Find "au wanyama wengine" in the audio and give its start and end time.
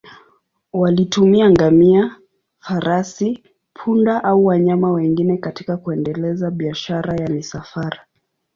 4.23-5.37